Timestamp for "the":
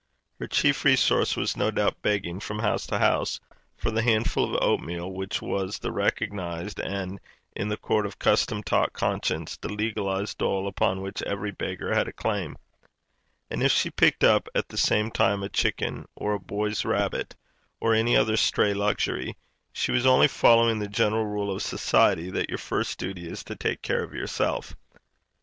3.91-4.01, 5.77-5.91, 7.69-7.77, 9.57-9.71, 14.69-14.75, 20.79-20.87